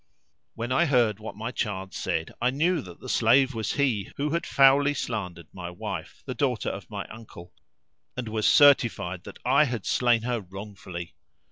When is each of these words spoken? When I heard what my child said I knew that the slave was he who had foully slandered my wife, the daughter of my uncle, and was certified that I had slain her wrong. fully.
When 0.55 0.71
I 0.71 0.85
heard 0.85 1.19
what 1.19 1.35
my 1.35 1.51
child 1.51 1.93
said 1.93 2.33
I 2.41 2.49
knew 2.49 2.81
that 2.81 2.99
the 3.01 3.07
slave 3.07 3.53
was 3.53 3.73
he 3.73 4.11
who 4.17 4.31
had 4.31 4.47
foully 4.47 4.95
slandered 4.95 5.49
my 5.53 5.69
wife, 5.69 6.23
the 6.25 6.33
daughter 6.33 6.69
of 6.69 6.89
my 6.89 7.05
uncle, 7.09 7.53
and 8.17 8.27
was 8.27 8.47
certified 8.47 9.25
that 9.25 9.37
I 9.45 9.65
had 9.65 9.85
slain 9.85 10.23
her 10.23 10.41
wrong. 10.41 10.73
fully. 10.73 11.13